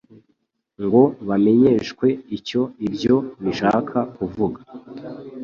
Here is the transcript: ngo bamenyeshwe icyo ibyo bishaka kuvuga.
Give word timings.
ngo 0.83 1.01
bamenyeshwe 1.27 2.07
icyo 2.37 2.61
ibyo 2.87 3.15
bishaka 3.43 3.97
kuvuga. 4.15 4.59